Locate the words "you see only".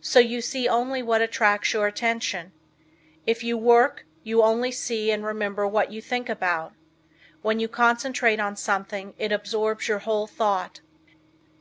0.20-1.02